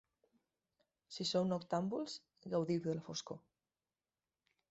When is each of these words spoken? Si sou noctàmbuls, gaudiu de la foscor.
Si 1.17 1.25
sou 1.31 1.45
noctàmbuls, 1.49 2.17
gaudiu 2.55 2.83
de 2.87 2.95
la 3.01 3.05
foscor. 3.11 3.43